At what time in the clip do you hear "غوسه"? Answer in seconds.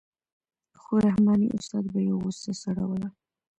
2.19-2.51